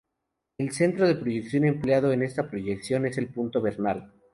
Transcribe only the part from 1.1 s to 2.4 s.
proyección empleado en